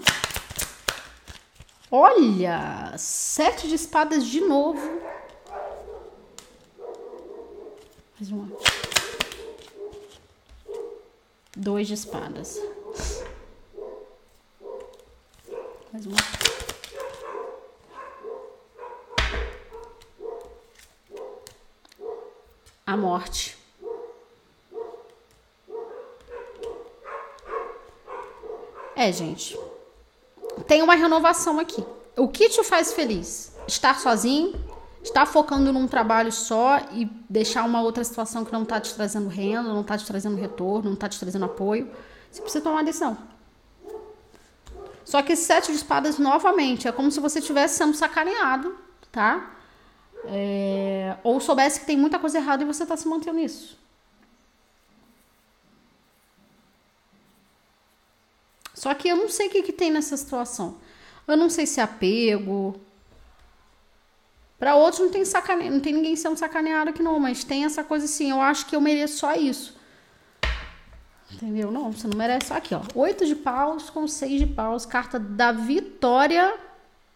Olha, 1.90 2.94
sete 2.98 3.66
de 3.66 3.74
espadas 3.74 4.26
de 4.26 4.40
novo. 4.40 5.00
Mais 8.14 8.30
uma. 8.30 8.48
Dois 11.56 11.88
de 11.88 11.94
espadas. 11.94 12.60
Mais 15.92 16.06
uma. 16.06 16.16
A 22.86 22.96
morte. 22.96 23.57
É, 29.08 29.12
gente 29.12 29.58
tem 30.66 30.82
uma 30.82 30.94
renovação 30.94 31.58
aqui. 31.58 31.84
O 32.16 32.28
que 32.28 32.48
te 32.48 32.62
faz 32.64 32.92
feliz? 32.92 33.52
Estar 33.66 33.98
sozinho, 34.00 34.54
estar 35.02 35.26
focando 35.26 35.72
num 35.72 35.86
trabalho 35.86 36.32
só 36.32 36.78
e 36.92 37.04
deixar 37.28 37.64
uma 37.64 37.80
outra 37.80 38.02
situação 38.02 38.44
que 38.44 38.52
não 38.52 38.62
está 38.62 38.80
te 38.80 38.94
trazendo 38.94 39.28
renda, 39.28 39.62
não 39.62 39.82
está 39.82 39.96
te 39.96 40.04
trazendo 40.04 40.36
retorno, 40.36 40.86
não 40.86 40.94
está 40.94 41.08
te 41.08 41.18
trazendo 41.18 41.44
apoio. 41.44 41.90
Você 42.30 42.42
precisa 42.42 42.64
tomar 42.64 42.78
uma 42.78 42.84
decisão. 42.84 43.16
Só 45.04 45.22
que 45.22 45.32
esse 45.32 45.44
sete 45.44 45.70
de 45.70 45.78
espadas, 45.78 46.18
novamente, 46.18 46.86
é 46.86 46.92
como 46.92 47.10
se 47.10 47.20
você 47.20 47.38
estivesse 47.38 47.78
sendo 47.78 47.94
sacaneado, 47.94 48.76
tá? 49.10 49.52
É... 50.26 51.16
Ou 51.22 51.40
soubesse 51.40 51.80
que 51.80 51.86
tem 51.86 51.96
muita 51.96 52.18
coisa 52.18 52.38
errada 52.38 52.62
e 52.62 52.66
você 52.66 52.82
está 52.82 52.96
se 52.96 53.08
mantendo 53.08 53.38
nisso. 53.38 53.78
Só 58.78 58.94
que 58.94 59.08
eu 59.08 59.16
não 59.16 59.28
sei 59.28 59.48
o 59.48 59.50
que, 59.50 59.62
que 59.64 59.72
tem 59.72 59.90
nessa 59.90 60.16
situação. 60.16 60.76
Eu 61.26 61.36
não 61.36 61.50
sei 61.50 61.66
se 61.66 61.80
é 61.80 61.82
apego. 61.82 62.80
Para 64.56 64.76
outros 64.76 65.00
não 65.00 65.10
tem 65.10 65.24
sacane... 65.24 65.68
não 65.68 65.80
tem 65.80 65.92
ninguém 65.92 66.14
sendo 66.14 66.36
sacaneado 66.36 66.90
aqui 66.90 67.02
não, 67.02 67.18
mas 67.18 67.42
tem 67.42 67.64
essa 67.64 67.82
coisa 67.82 68.04
assim, 68.04 68.30
eu 68.30 68.40
acho 68.40 68.66
que 68.66 68.76
eu 68.76 68.80
mereço 68.80 69.18
só 69.18 69.34
isso. 69.34 69.76
Entendeu? 71.32 71.72
Não, 71.72 71.90
você 71.90 72.06
não 72.06 72.16
merece 72.16 72.46
só 72.46 72.54
aqui, 72.54 72.72
ó. 72.72 72.80
Oito 72.94 73.26
de 73.26 73.34
paus 73.34 73.90
com 73.90 74.06
seis 74.06 74.38
de 74.38 74.46
paus, 74.46 74.86
carta 74.86 75.18
da 75.18 75.50
vitória, 75.50 76.56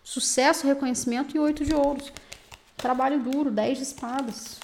sucesso, 0.03 0.67
reconhecimento 0.67 1.37
e 1.37 1.39
oito 1.39 1.65
de 1.65 1.75
ouros. 1.75 2.13
Trabalho 2.77 3.21
duro, 3.21 3.53
dez 3.53 3.79
de 3.79 3.85
espadas. 3.85 4.59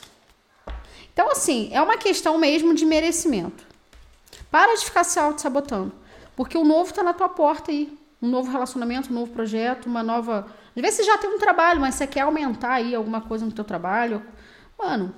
Então, 1.13 1.31
assim, 1.31 1.71
é 1.73 1.81
uma 1.81 1.97
questão 1.97 2.37
mesmo 2.39 2.75
de 2.75 2.85
merecimento. 2.85 3.65
Para 4.51 4.75
de 4.75 4.85
ficar 4.85 5.05
se 5.05 5.19
auto-sabotando. 5.21 5.93
Porque 6.39 6.57
o 6.57 6.65
novo 6.65 6.91
está 6.91 7.03
na 7.03 7.13
tua 7.13 7.29
porta 7.29 7.73
aí. 7.73 7.99
Um 8.23 8.29
novo 8.29 8.49
relacionamento, 8.49 9.11
um 9.11 9.15
novo 9.15 9.33
projeto, 9.33 9.87
uma 9.87 10.05
nova. 10.05 10.47
Às 10.77 10.81
vezes 10.81 10.99
você 10.99 11.03
já 11.03 11.19
tem 11.19 11.29
um 11.29 11.37
trabalho, 11.37 11.81
mas 11.81 11.97
você 11.97 12.07
quer 12.07 12.21
aumentar 12.21 12.75
aí 12.75 12.95
alguma 12.95 13.21
coisa 13.21 13.45
no 13.45 13.51
teu 13.51 13.65
trabalho. 13.65 14.25
Mano, 14.79 15.13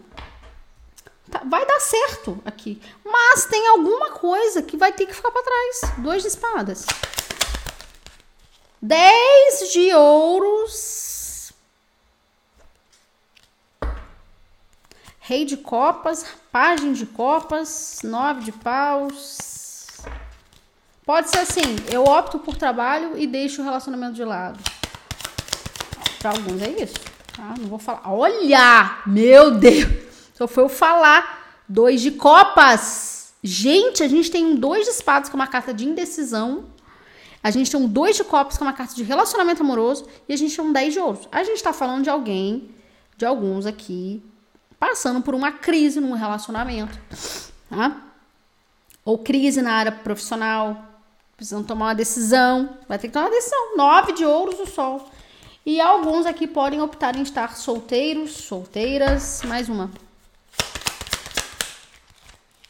tá, 1.30 1.42
vai 1.44 1.66
dar 1.66 1.78
certo 1.78 2.40
aqui. 2.42 2.80
Mas 3.04 3.44
tem 3.44 3.68
alguma 3.68 4.12
coisa 4.12 4.62
que 4.62 4.78
vai 4.78 4.94
ter 4.94 5.04
que 5.04 5.12
ficar 5.12 5.30
para 5.30 5.42
trás. 5.42 5.92
Dois 5.98 6.22
de 6.22 6.28
espadas. 6.28 6.86
Dez 8.80 9.70
de 9.74 9.92
ouros. 9.92 11.52
Rei 15.18 15.44
de 15.44 15.58
copas, 15.58 16.24
página 16.50 16.94
de 16.94 17.04
copas, 17.04 17.98
nove 18.02 18.44
de 18.44 18.52
paus, 18.52 19.50
Pode 21.10 21.28
ser 21.28 21.38
assim, 21.38 21.74
eu 21.90 22.04
opto 22.04 22.38
por 22.38 22.56
trabalho 22.56 23.18
e 23.18 23.26
deixo 23.26 23.60
o 23.60 23.64
relacionamento 23.64 24.12
de 24.12 24.22
lado. 24.22 24.60
Para 26.20 26.30
alguns 26.30 26.62
é 26.62 26.68
isso, 26.68 26.94
tá? 27.36 27.52
Não 27.58 27.66
vou 27.66 27.80
falar. 27.80 28.02
Olha! 28.12 29.02
Meu 29.04 29.50
Deus! 29.50 29.88
Só 30.34 30.46
foi 30.46 30.62
eu 30.62 30.68
falar. 30.68 31.62
Dois 31.68 32.00
de 32.00 32.12
copas. 32.12 33.32
Gente, 33.42 34.04
a 34.04 34.08
gente 34.08 34.30
tem 34.30 34.46
um 34.46 34.54
dois 34.54 34.84
de 34.84 34.92
espadas 34.92 35.28
com 35.28 35.34
uma 35.34 35.48
carta 35.48 35.74
de 35.74 35.84
indecisão. 35.84 36.66
A 37.42 37.50
gente 37.50 37.68
tem 37.68 37.80
um 37.80 37.88
dois 37.88 38.14
de 38.14 38.22
copas 38.22 38.56
com 38.56 38.62
uma 38.62 38.72
carta 38.72 38.94
de 38.94 39.02
relacionamento 39.02 39.64
amoroso. 39.64 40.06
E 40.28 40.32
a 40.32 40.36
gente 40.36 40.54
tem 40.54 40.64
um 40.64 40.72
dez 40.72 40.92
de 40.92 41.00
ouros. 41.00 41.26
A 41.32 41.42
gente 41.42 41.60
tá 41.60 41.72
falando 41.72 42.04
de 42.04 42.10
alguém, 42.10 42.70
de 43.16 43.26
alguns 43.26 43.66
aqui, 43.66 44.22
passando 44.78 45.20
por 45.20 45.34
uma 45.34 45.50
crise 45.50 45.98
num 45.98 46.12
relacionamento, 46.12 46.96
tá? 47.68 48.00
Ou 49.04 49.18
crise 49.18 49.60
na 49.60 49.72
área 49.72 49.90
profissional, 49.90 50.86
precisam 51.40 51.64
tomar 51.64 51.86
uma 51.86 51.94
decisão. 51.94 52.76
Vai 52.86 52.98
ter 52.98 53.08
que 53.08 53.14
tomar 53.14 53.26
uma 53.26 53.34
decisão. 53.34 53.74
Nove 53.74 54.12
de 54.12 54.26
ouros 54.26 54.58
do 54.58 54.66
sol. 54.66 55.10
E 55.64 55.80
alguns 55.80 56.26
aqui 56.26 56.46
podem 56.46 56.82
optar 56.82 57.16
em 57.16 57.22
estar 57.22 57.56
solteiros, 57.56 58.32
solteiras. 58.32 59.40
Mais 59.44 59.66
uma. 59.66 59.90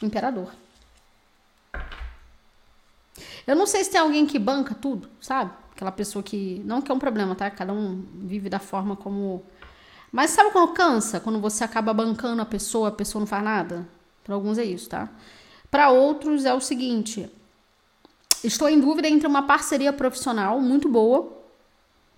Imperador. 0.01 0.53
Eu 3.45 3.57
não 3.57 3.67
sei 3.67 3.83
se 3.83 3.91
tem 3.91 3.99
alguém 3.99 4.25
que 4.25 4.39
banca 4.39 4.73
tudo, 4.73 5.09
sabe? 5.19 5.51
Aquela 5.75 5.91
pessoa 5.91 6.23
que. 6.23 6.61
Não 6.63 6.81
que 6.81 6.89
é 6.89 6.95
um 6.95 6.99
problema, 6.99 7.35
tá? 7.35 7.51
Cada 7.51 7.73
um 7.73 8.05
vive 8.13 8.49
da 8.49 8.59
forma 8.59 8.95
como. 8.95 9.43
Mas 10.13 10.29
sabe 10.29 10.51
quando 10.51 10.71
cansa? 10.71 11.19
Quando 11.19 11.41
você 11.41 11.65
acaba 11.65 11.93
bancando 11.93 12.41
a 12.41 12.45
pessoa, 12.45 12.87
a 12.87 12.91
pessoa 12.91 13.19
não 13.19 13.27
faz 13.27 13.43
nada? 13.43 13.85
Para 14.23 14.35
alguns 14.35 14.57
é 14.57 14.63
isso, 14.63 14.87
tá? 14.87 15.09
Para 15.69 15.89
outros 15.89 16.45
é 16.45 16.53
o 16.53 16.61
seguinte: 16.61 17.29
estou 18.43 18.69
em 18.69 18.79
dúvida 18.79 19.07
entre 19.07 19.27
uma 19.27 19.43
parceria 19.43 19.93
profissional 19.93 20.59
muito 20.59 20.89
boa, 20.89 21.41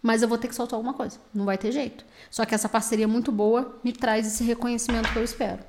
mas 0.01 0.21
eu 0.21 0.27
vou 0.27 0.37
ter 0.37 0.47
que 0.47 0.55
soltar 0.55 0.77
alguma 0.77 0.93
coisa. 0.93 1.19
Não 1.33 1.45
vai 1.45 1.57
ter 1.57 1.71
jeito. 1.71 2.05
Só 2.29 2.45
que 2.45 2.53
essa 2.53 2.67
parceria 2.67 3.07
muito 3.07 3.31
boa 3.31 3.79
me 3.83 3.93
traz 3.93 4.27
esse 4.27 4.43
reconhecimento 4.43 5.11
que 5.11 5.17
eu 5.17 5.23
espero. 5.23 5.63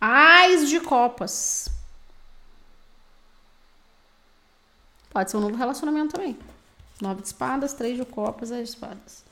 Ais 0.00 0.68
de 0.68 0.80
copas. 0.80 1.68
Pode 5.10 5.30
ser 5.30 5.36
um 5.36 5.40
novo 5.40 5.56
relacionamento 5.56 6.14
também. 6.14 6.38
Nove 7.00 7.22
de 7.22 7.26
espadas, 7.28 7.72
três 7.72 7.96
de 7.96 8.04
copas, 8.04 8.50
as 8.52 8.68
espadas. 8.68 9.24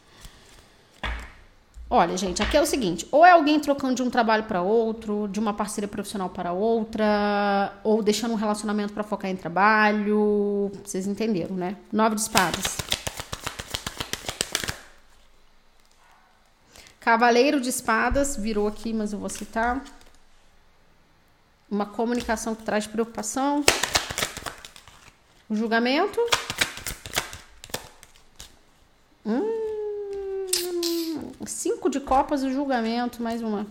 Olha, 1.93 2.17
gente, 2.17 2.41
aqui 2.41 2.57
é 2.57 2.61
o 2.61 2.67
seguinte: 2.67 3.05
ou 3.11 3.27
é 3.27 3.33
alguém 3.33 3.59
trocando 3.59 3.97
de 3.97 4.03
um 4.03 4.09
trabalho 4.09 4.45
para 4.45 4.63
outro, 4.63 5.27
de 5.27 5.41
uma 5.41 5.53
parceria 5.53 5.89
profissional 5.89 6.31
para 6.31 6.53
outra, 6.53 7.73
ou 7.83 8.01
deixando 8.01 8.31
um 8.31 8.37
relacionamento 8.37 8.93
para 8.93 9.03
focar 9.03 9.29
em 9.29 9.35
trabalho. 9.35 10.71
Vocês 10.85 11.09
entenderam, 11.09 11.57
né? 11.57 11.77
Nove 11.93 12.15
de 12.15 12.21
espadas. 12.21 12.79
Cavaleiro 17.01 17.61
de 17.61 17.71
espadas 17.71 18.37
virou 18.37 18.69
aqui, 18.69 18.93
mas 18.93 19.13
eu 19.13 19.19
vou 19.19 19.29
citar. 19.29 19.83
Uma 21.69 21.87
comunicação 21.87 22.55
que 22.55 22.63
traz 22.63 22.87
preocupação. 22.87 23.65
O 25.49 25.57
julgamento. 25.57 26.21
Hum, 29.27 29.60
cinco 31.47 31.89
de 31.89 32.01
copas 32.01 32.43
e 32.43 32.53
julgamento, 32.53 33.23
mais 33.23 33.43
uma. 33.43 33.67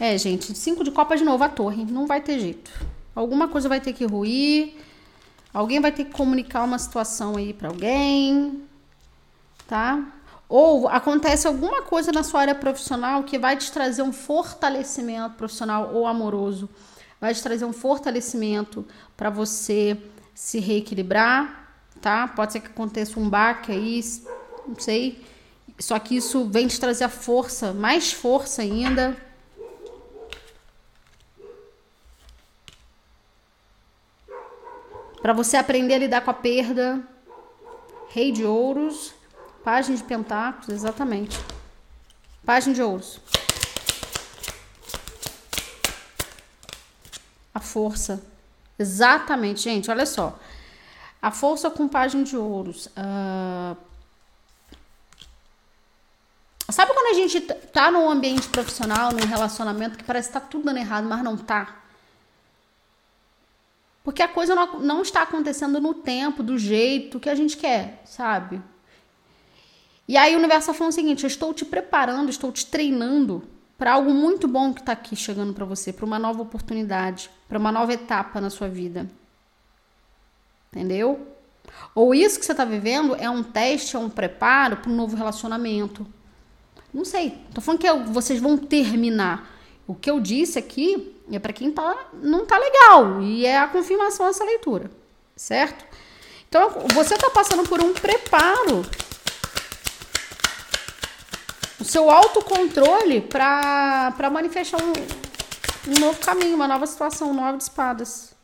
É, 0.00 0.16
gente, 0.18 0.56
cinco 0.56 0.82
de 0.82 0.90
copas 0.90 1.18
de 1.18 1.24
novo, 1.24 1.42
a 1.44 1.48
torre. 1.48 1.84
Não 1.84 2.06
vai 2.06 2.20
ter 2.20 2.38
jeito. 2.38 2.70
Alguma 3.14 3.48
coisa 3.48 3.68
vai 3.68 3.80
ter 3.80 3.92
que 3.92 4.04
ruir. 4.04 4.74
Alguém 5.52 5.80
vai 5.80 5.92
ter 5.92 6.04
que 6.04 6.12
comunicar 6.12 6.64
uma 6.64 6.78
situação 6.78 7.36
aí 7.36 7.52
para 7.52 7.68
alguém, 7.68 8.62
tá? 9.66 10.02
Ou 10.48 10.88
acontece 10.88 11.46
alguma 11.46 11.82
coisa 11.82 12.10
na 12.10 12.22
sua 12.22 12.40
área 12.40 12.54
profissional 12.54 13.22
que 13.22 13.38
vai 13.38 13.56
te 13.56 13.70
trazer 13.70 14.02
um 14.02 14.12
fortalecimento 14.12 15.36
profissional 15.36 15.90
ou 15.94 16.06
amoroso 16.06 16.68
vai 17.22 17.32
te 17.32 17.40
trazer 17.40 17.64
um 17.64 17.72
fortalecimento 17.72 18.84
para 19.16 19.30
você 19.30 19.96
se 20.34 20.58
reequilibrar, 20.58 21.72
tá? 22.00 22.26
Pode 22.26 22.52
ser 22.52 22.60
que 22.60 22.66
aconteça 22.66 23.20
um 23.20 23.30
baque 23.30 23.70
aí, 23.70 24.02
não 24.66 24.74
sei. 24.76 25.24
Só 25.82 25.98
que 25.98 26.14
isso 26.14 26.44
vem 26.44 26.68
te 26.68 26.78
trazer 26.78 27.02
a 27.02 27.08
força, 27.08 27.72
mais 27.72 28.12
força 28.12 28.62
ainda. 28.62 29.16
Para 35.20 35.32
você 35.32 35.56
aprender 35.56 35.94
a 35.94 35.98
lidar 35.98 36.20
com 36.20 36.30
a 36.30 36.34
perda. 36.34 37.02
Rei 38.10 38.30
de 38.30 38.44
ouros, 38.44 39.12
página 39.64 39.96
de 39.96 40.04
pentáculos, 40.04 40.68
exatamente. 40.68 41.36
Página 42.46 42.74
de 42.74 42.82
ouros. 42.82 43.20
A 47.52 47.58
força. 47.58 48.24
Exatamente, 48.78 49.62
gente, 49.62 49.90
olha 49.90 50.06
só. 50.06 50.38
A 51.20 51.32
força 51.32 51.68
com 51.70 51.88
página 51.88 52.22
de 52.22 52.36
ouros. 52.36 52.86
Uh... 52.86 53.91
Sabe 56.72 56.92
quando 56.94 57.14
a 57.14 57.20
gente 57.20 57.40
tá 57.40 57.90
num 57.90 58.08
ambiente 58.08 58.48
profissional, 58.48 59.12
num 59.12 59.26
relacionamento 59.26 59.98
que 59.98 60.04
parece 60.04 60.28
que 60.28 60.34
tá 60.34 60.40
tudo 60.40 60.64
dando 60.64 60.78
errado, 60.78 61.06
mas 61.06 61.22
não 61.22 61.36
tá? 61.36 61.82
Porque 64.02 64.22
a 64.22 64.28
coisa 64.28 64.54
não, 64.54 64.80
não 64.80 65.02
está 65.02 65.22
acontecendo 65.22 65.80
no 65.80 65.94
tempo, 65.94 66.42
do 66.42 66.58
jeito 66.58 67.20
que 67.20 67.28
a 67.28 67.34
gente 67.34 67.56
quer, 67.56 68.02
sabe? 68.04 68.60
E 70.08 70.16
aí 70.16 70.34
o 70.34 70.38
universo 70.38 70.70
está 70.70 70.74
falando 70.74 70.92
o 70.92 70.94
seguinte: 70.94 71.22
eu 71.22 71.28
estou 71.28 71.54
te 71.54 71.64
preparando, 71.64 72.30
estou 72.30 72.50
te 72.50 72.66
treinando 72.66 73.44
para 73.78 73.92
algo 73.92 74.12
muito 74.12 74.48
bom 74.48 74.72
que 74.72 74.80
está 74.80 74.92
aqui 74.92 75.14
chegando 75.14 75.52
para 75.52 75.64
você, 75.64 75.92
para 75.92 76.06
uma 76.06 76.18
nova 76.18 76.42
oportunidade, 76.42 77.30
para 77.48 77.58
uma 77.58 77.70
nova 77.70 77.92
etapa 77.92 78.40
na 78.40 78.50
sua 78.50 78.68
vida. 78.68 79.08
Entendeu? 80.70 81.28
Ou 81.94 82.14
isso 82.14 82.38
que 82.38 82.46
você 82.46 82.52
está 82.52 82.64
vivendo 82.64 83.14
é 83.16 83.28
um 83.28 83.42
teste, 83.42 83.94
é 83.94 83.98
um 83.98 84.08
preparo 84.08 84.78
para 84.78 84.90
um 84.90 84.96
novo 84.96 85.16
relacionamento. 85.16 86.06
Não 86.92 87.04
sei. 87.04 87.38
Tô 87.54 87.60
falando 87.60 87.80
que 87.80 87.90
vocês 88.12 88.40
vão 88.40 88.56
terminar. 88.56 89.50
O 89.86 89.94
que 89.94 90.10
eu 90.10 90.20
disse 90.20 90.58
aqui 90.58 91.16
é 91.30 91.38
para 91.38 91.52
quem 91.52 91.70
tá, 91.70 92.10
não 92.14 92.44
tá 92.44 92.58
legal. 92.58 93.22
E 93.22 93.46
é 93.46 93.58
a 93.58 93.68
confirmação 93.68 94.26
dessa 94.26 94.44
leitura. 94.44 94.90
Certo? 95.34 95.84
Então, 96.48 96.70
você 96.92 97.14
está 97.14 97.30
passando 97.30 97.66
por 97.66 97.80
um 97.80 97.94
preparo 97.94 98.84
o 101.80 101.84
seu 101.84 102.08
autocontrole 102.08 103.20
para 103.22 104.30
manifestar 104.30 104.78
um, 104.82 104.92
um 105.90 106.00
novo 106.00 106.20
caminho, 106.20 106.54
uma 106.54 106.68
nova 106.68 106.86
situação, 106.86 107.30
um 107.30 107.34
novo 107.34 107.56
de 107.56 107.64
espadas. 107.64 108.34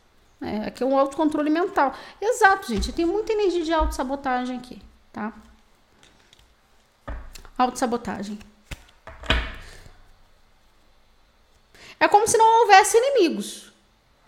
É, 0.41 0.69
aqui 0.69 0.83
é 0.83 0.87
um 0.87 0.99
autocontrole 0.99 1.51
mental. 1.51 1.95
Exato, 2.21 2.69
gente. 2.69 2.93
Tem 2.93 3.05
muita 3.05 3.33
energia 3.33 3.65
de 3.65 3.73
autossabotagem 3.73 4.57
aqui, 4.57 4.81
tá? 5.13 5.33
Autossabotagem. 7.59 8.38
É 12.01 12.07
como 12.07 12.29
se 12.29 12.38
não 12.38 12.61
houvesse 12.61 12.97
inimigos 12.97 13.73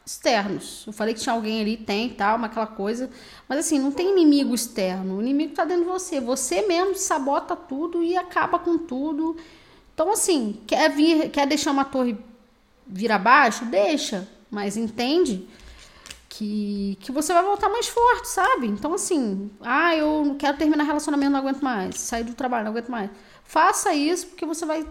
externos. 0.04 0.84
Eu 0.86 0.92
falei 0.92 1.14
que 1.14 1.20
tinha 1.20 1.34
alguém 1.34 1.60
ali, 1.60 1.76
tem 1.76 2.10
tal, 2.10 2.36
uma 2.36 2.48
aquela 2.48 2.66
coisa. 2.66 3.08
Mas 3.48 3.60
assim, 3.60 3.78
não 3.78 3.92
tem 3.92 4.10
inimigo 4.10 4.54
externo. 4.54 5.18
O 5.18 5.22
inimigo 5.22 5.54
tá 5.54 5.64
dentro 5.64 5.84
de 5.84 5.90
você. 5.90 6.20
Você 6.20 6.62
mesmo 6.62 6.96
sabota 6.96 7.54
tudo 7.54 8.02
e 8.02 8.16
acaba 8.16 8.58
com 8.58 8.76
tudo. 8.76 9.36
Então, 9.94 10.10
assim, 10.10 10.60
quer 10.66 10.90
vir, 10.90 11.30
quer 11.30 11.46
deixar 11.46 11.70
uma 11.70 11.84
torre 11.84 12.16
vir 12.84 13.12
abaixo? 13.12 13.64
Deixa. 13.66 14.26
Mas 14.50 14.76
entende 14.76 15.46
que, 16.30 16.96
que 17.00 17.10
você 17.10 17.34
vai 17.34 17.42
voltar 17.42 17.68
mais 17.68 17.88
forte, 17.88 18.28
sabe? 18.28 18.68
Então, 18.68 18.94
assim, 18.94 19.50
ah, 19.60 19.94
eu 19.96 20.24
não 20.24 20.36
quero 20.36 20.56
terminar 20.56 20.84
relacionamento, 20.84 21.32
não 21.32 21.40
aguento 21.40 21.60
mais. 21.60 21.96
Sair 21.96 22.22
do 22.22 22.34
trabalho, 22.34 22.64
não 22.64 22.70
aguento 22.70 22.88
mais. 22.88 23.10
Faça 23.44 23.92
isso 23.92 24.28
porque 24.28 24.46
você 24.46 24.64
vai, 24.64 24.86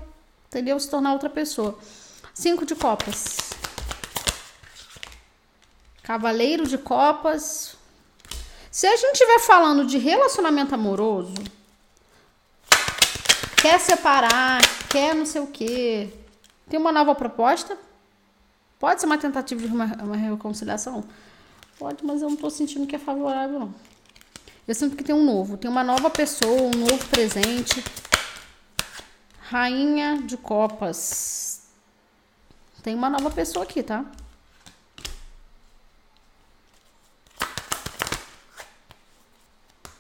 entendeu? 0.47 0.77
Se 0.79 0.89
tornar 0.89 1.13
outra 1.13 1.29
pessoa. 1.29 1.79
Cinco 2.33 2.65
de 2.65 2.75
copas. 2.75 3.37
Cavaleiro 6.03 6.67
de 6.67 6.77
Copas. 6.77 7.77
Se 8.69 8.85
a 8.85 8.95
gente 8.95 9.13
estiver 9.13 9.39
falando 9.39 9.85
de 9.85 9.97
relacionamento 9.97 10.75
amoroso, 10.75 11.35
quer 13.61 13.79
separar, 13.79 14.59
quer 14.89 15.15
não 15.15 15.25
sei 15.25 15.41
o 15.41 15.47
quê, 15.47 16.09
tem 16.69 16.79
uma 16.79 16.91
nova 16.91 17.15
proposta? 17.15 17.77
Pode 18.77 18.99
ser 18.99 19.05
uma 19.05 19.17
tentativa 19.17 19.61
de 19.61 19.67
uma, 19.67 19.85
uma 20.03 20.15
reconciliação? 20.15 21.03
Pode, 21.79 22.05
mas 22.05 22.21
eu 22.21 22.29
não 22.29 22.35
tô 22.35 22.49
sentindo 22.49 22.85
que 22.85 22.97
é 22.97 22.99
favorável, 22.99 23.57
não. 23.57 23.73
Eu 24.67 24.75
sinto 24.75 24.97
que 24.97 25.03
tem 25.03 25.15
um 25.15 25.23
novo, 25.23 25.55
tem 25.55 25.71
uma 25.71 25.81
nova 25.81 26.09
pessoa, 26.09 26.61
um 26.61 26.71
novo 26.71 27.07
presente. 27.07 27.81
Rainha 29.39 30.21
de 30.21 30.35
Copas. 30.35 31.69
Tem 32.83 32.93
uma 32.93 33.09
nova 33.09 33.31
pessoa 33.31 33.63
aqui, 33.63 33.81
tá? 33.81 34.05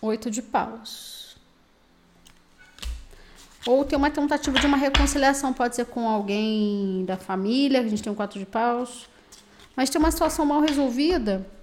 Oito 0.01 0.29
de 0.29 0.41
paus. 0.41 1.37
Ou 3.65 3.85
tem 3.85 3.97
uma 3.97 4.11
tentativa 4.11 4.59
de 4.59 4.65
uma 4.65 4.77
reconciliação, 4.77 5.53
pode 5.53 5.77
ser 5.77 5.85
com 5.85 6.09
alguém 6.09 7.05
da 7.05 7.15
família, 7.15 7.79
a 7.79 7.87
gente 7.87 8.03
tem 8.03 8.11
um 8.11 8.15
quatro 8.15 8.37
de 8.37 8.45
paus. 8.45 9.07
Mas 9.77 9.89
tem 9.89 9.97
uma 9.97 10.11
situação 10.11 10.45
mal 10.45 10.59
resolvida. 10.59 11.58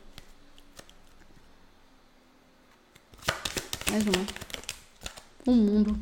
Mais 3.97 4.07
uma. 4.07 4.27
Um 5.47 5.55
mundo. 5.55 5.99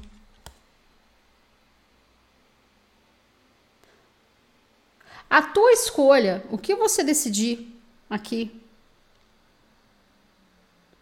A 5.31 5.41
tua 5.41 5.71
escolha, 5.71 6.45
o 6.51 6.59
que 6.59 6.75
você 6.75 7.05
decidir 7.05 7.73
aqui, 8.11 8.61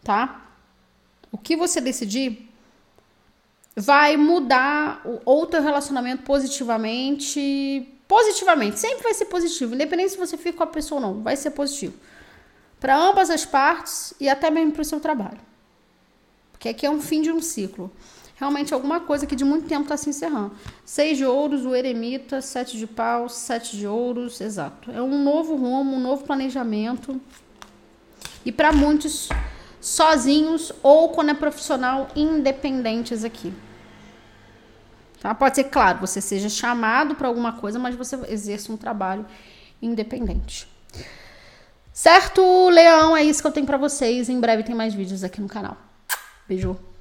tá? 0.05 0.51
o 1.31 1.39
que 1.39 1.57
você 1.57 1.81
decidir 1.81 2.47
vai 3.75 4.19
mudar 4.19 5.01
o 5.07 5.19
outro 5.25 5.63
relacionamento 5.63 6.25
positivamente. 6.25 7.89
Positivamente, 8.07 8.79
sempre 8.79 9.03
vai 9.03 9.15
ser 9.15 9.25
positivo, 9.25 9.75
independente 9.75 10.11
se 10.11 10.19
você 10.19 10.37
fica 10.37 10.59
com 10.59 10.65
a 10.65 10.67
pessoa 10.67 11.01
ou 11.01 11.07
não, 11.07 11.23
vai 11.23 11.37
ser 11.37 11.53
positivo. 11.53 11.95
Para 12.79 12.95
ambas 12.95 13.31
as 13.31 13.47
partes 13.47 14.13
e 14.21 14.29
até 14.29 14.51
mesmo 14.51 14.73
para 14.73 14.83
o 14.83 14.85
seu 14.85 15.01
trabalho. 15.01 15.52
Porque 16.63 16.69
aqui 16.69 16.87
é 16.87 16.91
um 16.91 17.01
fim 17.01 17.21
de 17.21 17.33
um 17.33 17.43
ciclo. 17.43 17.91
realmente 18.37 18.73
alguma 18.73 19.01
coisa 19.01 19.27
que 19.27 19.35
de 19.35 19.45
muito 19.45 19.67
tempo 19.67 19.83
está 19.83 19.97
se 19.97 20.09
encerrando. 20.09 20.53
Seis 20.85 21.19
de 21.19 21.25
ouros, 21.25 21.67
o 21.67 21.75
eremita, 21.75 22.41
sete 22.41 22.79
de 22.79 22.87
paus, 22.87 23.33
sete 23.33 23.77
de 23.77 23.85
ouros, 23.85 24.41
exato. 24.41 24.89
É 24.93 25.03
um 25.03 25.25
novo 25.25 25.57
rumo, 25.57 25.97
um 25.97 26.01
novo 26.01 26.23
planejamento. 26.23 27.21
E 28.45 28.53
para 28.53 28.71
muitos, 28.71 29.29
sozinhos 29.81 30.71
ou 30.85 31.09
quando 31.09 31.31
é 31.31 31.35
profissional, 31.35 32.07
independentes 32.15 33.25
aqui. 33.25 33.53
Tá? 35.21 35.35
Pode 35.35 35.57
ser, 35.57 35.65
claro, 35.65 35.99
você 35.99 36.21
seja 36.21 36.49
chamado 36.49 37.17
para 37.17 37.27
alguma 37.27 37.55
coisa, 37.55 37.77
mas 37.77 37.97
você 37.97 38.17
exerça 38.29 38.71
um 38.71 38.77
trabalho 38.77 39.27
independente. 39.83 40.69
Certo, 41.93 42.71
Leão? 42.71 43.17
É 43.17 43.25
isso 43.25 43.43
que 43.43 43.49
eu 43.49 43.53
tenho 43.53 43.67
para 43.67 43.77
vocês. 43.77 44.29
Em 44.29 44.39
breve 44.39 44.63
tem 44.63 44.77
mais 44.77 44.95
vídeos 44.95 45.25
aqui 45.25 45.41
no 45.41 45.49
canal. 45.49 45.77
Bijou. 46.49 46.92